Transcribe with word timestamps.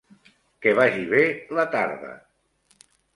Que 0.65 0.71
vagi 0.79 1.05
bé 1.11 1.25
la 1.57 1.65
tarda. 1.75 2.15